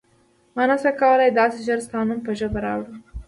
ما 0.55 0.63
نه 0.69 0.75
شو 0.81 0.91
کولای 1.01 1.29
داسې 1.39 1.57
ژر 1.67 1.79
ستا 1.87 1.99
نوم 2.07 2.19
په 2.25 2.31
ژبه 2.39 2.59
راوړم. 2.65 2.97